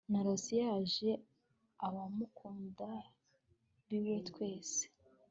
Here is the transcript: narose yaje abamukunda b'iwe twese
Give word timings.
narose 0.11 0.51
yaje 0.63 1.09
abamukunda 1.87 2.87
b'iwe 3.85 4.15
twese 4.29 4.83